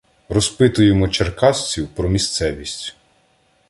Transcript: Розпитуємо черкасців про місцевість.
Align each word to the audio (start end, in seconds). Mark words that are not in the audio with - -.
Розпитуємо 0.29 1.09
черкасців 1.09 1.87
про 1.87 2.09
місцевість. 2.09 2.95